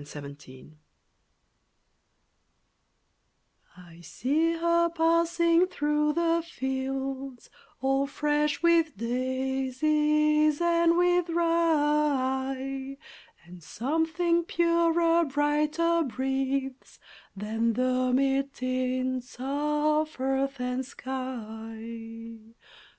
[0.00, 0.76] MADELEINE (1891)
[3.76, 7.50] I see her passing through the fields
[7.82, 12.96] All fresh with daisies and with rye,
[13.44, 16.98] And something purer, brighter, breathes
[17.36, 22.38] Than the mere tints of earth and sky.